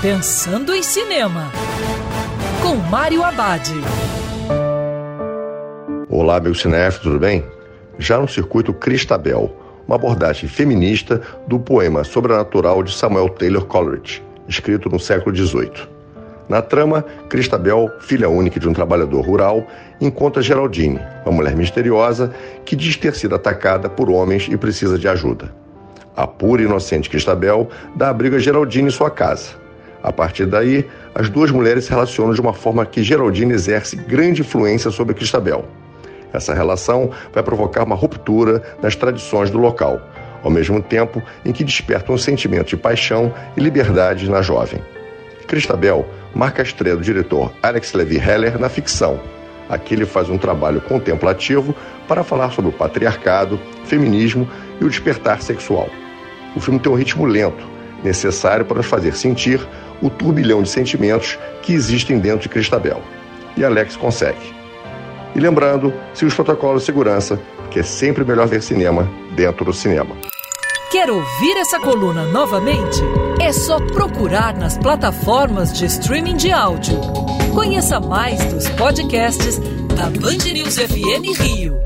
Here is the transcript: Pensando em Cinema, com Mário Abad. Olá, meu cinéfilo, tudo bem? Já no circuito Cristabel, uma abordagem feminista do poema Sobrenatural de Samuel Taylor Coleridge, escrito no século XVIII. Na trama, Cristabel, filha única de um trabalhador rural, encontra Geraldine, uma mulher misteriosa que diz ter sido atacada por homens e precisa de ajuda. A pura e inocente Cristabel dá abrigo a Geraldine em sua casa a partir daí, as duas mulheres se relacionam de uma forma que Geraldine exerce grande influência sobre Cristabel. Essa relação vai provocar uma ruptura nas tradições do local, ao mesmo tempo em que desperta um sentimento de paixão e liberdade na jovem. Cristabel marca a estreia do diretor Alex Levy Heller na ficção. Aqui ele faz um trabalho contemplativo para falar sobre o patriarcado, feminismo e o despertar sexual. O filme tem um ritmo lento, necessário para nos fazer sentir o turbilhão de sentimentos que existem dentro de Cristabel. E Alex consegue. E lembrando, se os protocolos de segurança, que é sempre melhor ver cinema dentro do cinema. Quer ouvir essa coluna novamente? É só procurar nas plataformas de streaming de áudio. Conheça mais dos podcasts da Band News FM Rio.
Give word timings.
Pensando 0.00 0.72
em 0.72 0.80
Cinema, 0.80 1.50
com 2.62 2.76
Mário 2.76 3.24
Abad. 3.24 3.68
Olá, 6.08 6.38
meu 6.38 6.54
cinéfilo, 6.54 7.02
tudo 7.02 7.18
bem? 7.18 7.44
Já 7.98 8.20
no 8.20 8.28
circuito 8.28 8.72
Cristabel, 8.72 9.52
uma 9.88 9.96
abordagem 9.96 10.48
feminista 10.48 11.20
do 11.48 11.58
poema 11.58 12.04
Sobrenatural 12.04 12.84
de 12.84 12.94
Samuel 12.94 13.28
Taylor 13.30 13.66
Coleridge, 13.66 14.22
escrito 14.46 14.88
no 14.88 15.00
século 15.00 15.34
XVIII. 15.34 15.88
Na 16.48 16.62
trama, 16.62 17.04
Cristabel, 17.28 17.90
filha 17.98 18.28
única 18.28 18.60
de 18.60 18.68
um 18.68 18.72
trabalhador 18.72 19.26
rural, 19.26 19.66
encontra 20.00 20.40
Geraldine, 20.40 21.00
uma 21.26 21.34
mulher 21.34 21.56
misteriosa 21.56 22.32
que 22.64 22.76
diz 22.76 22.96
ter 22.96 23.16
sido 23.16 23.34
atacada 23.34 23.88
por 23.88 24.08
homens 24.08 24.46
e 24.48 24.56
precisa 24.56 24.96
de 24.96 25.08
ajuda. 25.08 25.52
A 26.14 26.24
pura 26.24 26.62
e 26.62 26.66
inocente 26.66 27.10
Cristabel 27.10 27.68
dá 27.96 28.10
abrigo 28.10 28.36
a 28.36 28.38
Geraldine 28.38 28.86
em 28.86 28.92
sua 28.92 29.10
casa 29.10 29.66
a 30.02 30.12
partir 30.12 30.46
daí, 30.46 30.86
as 31.14 31.28
duas 31.28 31.50
mulheres 31.50 31.84
se 31.84 31.90
relacionam 31.90 32.32
de 32.32 32.40
uma 32.40 32.52
forma 32.52 32.86
que 32.86 33.02
Geraldine 33.02 33.52
exerce 33.52 33.96
grande 33.96 34.42
influência 34.42 34.90
sobre 34.90 35.14
Cristabel. 35.14 35.64
Essa 36.32 36.54
relação 36.54 37.10
vai 37.32 37.42
provocar 37.42 37.84
uma 37.84 37.96
ruptura 37.96 38.62
nas 38.82 38.94
tradições 38.94 39.50
do 39.50 39.58
local, 39.58 40.00
ao 40.42 40.50
mesmo 40.50 40.80
tempo 40.80 41.22
em 41.44 41.52
que 41.52 41.64
desperta 41.64 42.12
um 42.12 42.18
sentimento 42.18 42.68
de 42.68 42.76
paixão 42.76 43.34
e 43.56 43.60
liberdade 43.60 44.30
na 44.30 44.42
jovem. 44.42 44.80
Cristabel 45.46 46.06
marca 46.34 46.62
a 46.62 46.64
estreia 46.64 46.94
do 46.94 47.02
diretor 47.02 47.52
Alex 47.62 47.92
Levy 47.94 48.18
Heller 48.18 48.58
na 48.58 48.68
ficção. 48.68 49.18
Aqui 49.68 49.94
ele 49.94 50.06
faz 50.06 50.30
um 50.30 50.38
trabalho 50.38 50.80
contemplativo 50.80 51.74
para 52.06 52.22
falar 52.22 52.50
sobre 52.52 52.70
o 52.70 52.72
patriarcado, 52.72 53.58
feminismo 53.84 54.48
e 54.80 54.84
o 54.84 54.88
despertar 54.88 55.42
sexual. 55.42 55.88
O 56.54 56.60
filme 56.60 56.78
tem 56.78 56.90
um 56.90 56.94
ritmo 56.94 57.26
lento, 57.26 57.66
necessário 58.04 58.64
para 58.64 58.78
nos 58.78 58.86
fazer 58.86 59.14
sentir 59.14 59.60
o 60.00 60.10
turbilhão 60.10 60.62
de 60.62 60.68
sentimentos 60.68 61.38
que 61.62 61.72
existem 61.72 62.18
dentro 62.18 62.40
de 62.40 62.48
Cristabel. 62.48 63.02
E 63.56 63.64
Alex 63.64 63.96
consegue. 63.96 64.54
E 65.34 65.40
lembrando, 65.40 65.92
se 66.14 66.24
os 66.24 66.34
protocolos 66.34 66.82
de 66.82 66.86
segurança, 66.86 67.40
que 67.70 67.80
é 67.80 67.82
sempre 67.82 68.24
melhor 68.24 68.46
ver 68.46 68.62
cinema 68.62 69.08
dentro 69.34 69.64
do 69.64 69.72
cinema. 69.72 70.16
Quer 70.90 71.10
ouvir 71.10 71.56
essa 71.58 71.78
coluna 71.78 72.24
novamente? 72.24 72.98
É 73.40 73.52
só 73.52 73.78
procurar 73.78 74.56
nas 74.56 74.78
plataformas 74.78 75.72
de 75.72 75.84
streaming 75.84 76.36
de 76.36 76.50
áudio. 76.50 76.98
Conheça 77.54 78.00
mais 78.00 78.42
dos 78.46 78.68
podcasts 78.70 79.58
da 79.94 80.04
Band 80.04 80.50
News 80.52 80.76
FM 80.78 81.38
Rio. 81.38 81.78